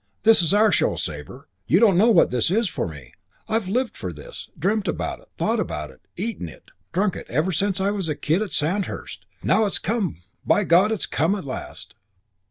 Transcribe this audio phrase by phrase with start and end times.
[0.23, 0.95] This is our show.
[0.95, 3.13] Sabre, you don't know what this is for me.
[3.47, 7.51] I've lived for this, dreamt about it, thought about it, eaten it, drunk it ever
[7.51, 9.27] since I was a kid at Sandhurst.
[9.43, 10.23] Now it's come.
[10.43, 11.93] By God, it's come at last!"